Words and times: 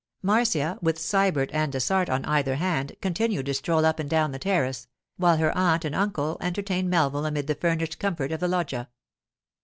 Marcia, 0.23 0.79
with 0.81 0.97
Sybert 0.97 1.51
and 1.53 1.71
Dessart 1.71 2.09
on 2.09 2.25
either 2.25 2.55
hand, 2.55 2.93
continued 3.01 3.45
to 3.45 3.53
stroll 3.53 3.85
up 3.85 3.99
and 3.99 4.09
down 4.09 4.31
the 4.31 4.39
terrace, 4.39 4.87
while 5.17 5.37
her 5.37 5.55
aunt 5.55 5.85
and 5.85 5.93
uncle 5.93 6.37
entertained 6.41 6.89
Melville 6.89 7.27
amid 7.27 7.45
the 7.45 7.53
furnished 7.53 7.99
comfort 7.99 8.31
of 8.31 8.39
the 8.39 8.47
loggia. 8.47 8.89